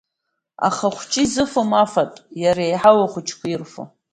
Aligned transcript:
Аха 0.67 0.85
ахәыҷы 0.91 1.21
изыфом 1.23 1.71
афатә, 1.83 2.19
иара 2.43 2.63
еиҳау 2.65 2.99
ахәыҷқәа 3.05 3.47
ирфо. 3.49 3.83